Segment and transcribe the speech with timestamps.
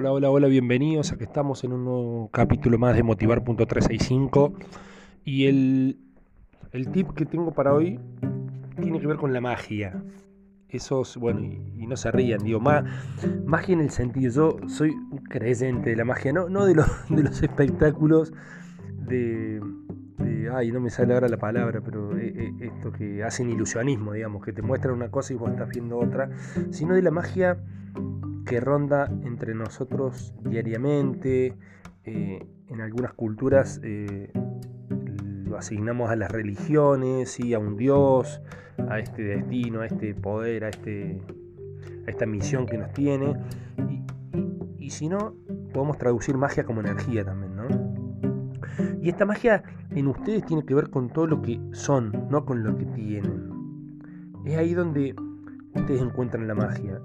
[0.00, 1.12] Hola, hola, hola, bienvenidos.
[1.12, 4.54] Aquí estamos en un nuevo capítulo más de Motivar.365.
[5.26, 5.98] Y el,
[6.72, 8.00] el tip que tengo para hoy
[8.80, 10.02] tiene que ver con la magia.
[10.70, 12.60] Esos, bueno, y, no se rían, digo,
[13.44, 16.86] magia en el sentido, yo soy un creyente de la magia, no, no de, los,
[17.10, 18.32] de los espectáculos
[19.06, 19.60] de,
[20.50, 24.42] ay, no me sale ahora la palabra, pero eh, eh, esto que hacen ilusionismo, digamos,
[24.42, 26.30] que te muestran una cosa y vos estás viendo otra,
[26.70, 27.58] sino de la magia
[28.50, 31.54] que ronda entre nosotros diariamente.
[32.04, 34.32] Eh, en algunas culturas eh,
[35.44, 38.42] lo asignamos a las religiones, y a un dios,
[38.88, 41.22] a este destino, a este poder, a, este,
[42.08, 43.36] a esta misión que nos tiene.
[44.80, 45.36] Y, si no,
[45.72, 47.68] podemos traducir magia como energía también, ¿no?
[49.00, 49.62] Y esta magia
[49.92, 54.32] en ustedes tiene que ver con todo lo que son, no con lo que tienen.
[54.44, 55.14] Es ahí donde
[55.72, 57.00] ustedes encuentran la magia,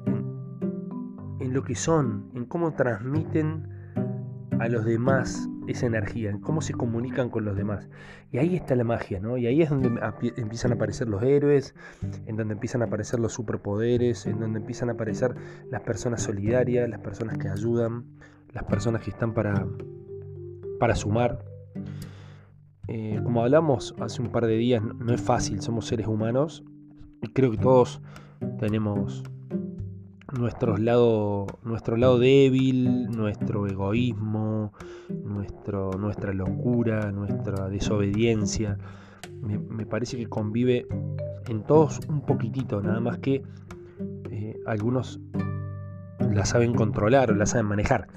[1.40, 3.68] en lo que son, en cómo transmiten
[4.60, 7.90] a los demás esa energía, en cómo se comunican con los demás.
[8.32, 9.38] Y ahí está la magia, ¿no?
[9.38, 9.90] Y ahí es donde
[10.38, 11.76] empiezan a aparecer los héroes,
[12.26, 15.36] en donde empiezan a aparecer los superpoderes, en donde empiezan a aparecer
[15.70, 18.06] las personas solidarias, las personas que ayudan,
[18.54, 19.68] las personas que están para,
[20.80, 21.44] para sumar.
[22.88, 26.64] Eh, como hablamos hace un par de días, no es fácil, somos seres humanos
[27.22, 28.02] y creo que todos
[28.60, 29.24] tenemos
[30.38, 34.74] nuestro lado, nuestro lado débil, nuestro egoísmo,
[35.24, 38.78] nuestro, nuestra locura, nuestra desobediencia.
[39.42, 40.88] Me, parece que convive
[41.48, 43.44] en todos un poquitito, nada más que
[44.32, 45.20] eh, algunos
[46.20, 48.08] la saben controlar o la saben manejar.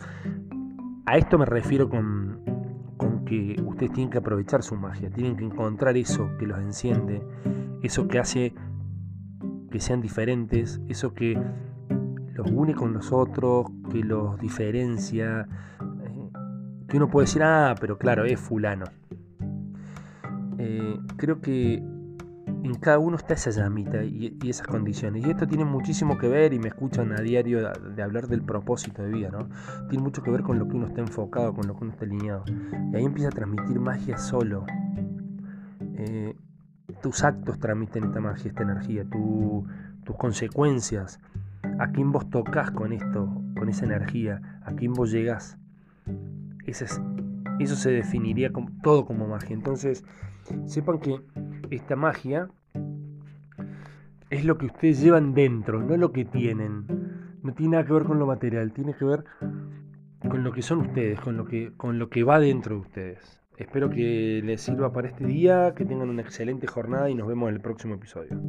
[1.07, 2.41] A esto me refiero con,
[2.97, 7.23] con que ustedes tienen que aprovechar su magia, tienen que encontrar eso que los enciende,
[7.83, 8.55] eso que hace
[9.71, 11.39] que sean diferentes, eso que
[12.39, 15.49] los une con los otros, que los diferencia,
[16.05, 16.31] eh,
[16.87, 18.85] que uno puede decir, ah, pero claro, es fulano.
[20.57, 25.27] Eh, creo que en cada uno está esa llamita y, esas condiciones.
[25.27, 29.03] Y esto tiene muchísimo que ver, y me escuchan a diario de, hablar del propósito
[29.03, 29.49] de vida, ¿no?
[29.89, 32.05] Tiene mucho que ver con lo que uno está enfocado, con lo que uno está
[32.05, 32.45] alineado.
[32.93, 34.65] Y ahí empieza a transmitir magia solo.
[35.97, 36.37] Eh,
[37.03, 41.21] tus actos transmiten esta magia, esta energía, tus consecuencias
[41.79, 45.59] a quién vos tocas con esto, con esa energía, a quién vos llegás.
[46.67, 48.51] eso se definiría
[48.83, 49.55] todo como magia.
[49.55, 50.05] Entonces,
[50.67, 51.21] sepan que
[51.71, 52.49] esta magia
[54.31, 56.87] es lo que ustedes llevan dentro, no lo que tienen.
[57.43, 59.25] No tiene nada que ver con lo material, tiene que ver
[60.29, 63.41] con lo que son ustedes, con lo que, con lo que va dentro de ustedes.
[63.57, 67.49] Espero que les sirva para este día, que tengan una excelente jornada y nos vemos
[67.49, 68.41] en el próximo episodio.